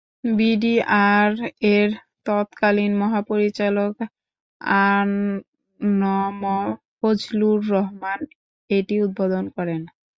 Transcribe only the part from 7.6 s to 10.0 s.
রহমান এটি উদ্বোধন করেন।